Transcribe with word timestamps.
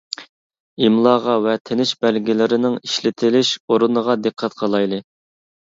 ئىملاغا 0.87 1.35
ۋە 1.47 1.53
تىنىش 1.71 1.93
بەلگىلىرىنىڭ 2.07 2.81
ئىشلىتىلىش 2.81 3.55
ئورنىغا 3.69 4.19
دىققەت 4.27 4.63
قىلايلى! 4.65 5.07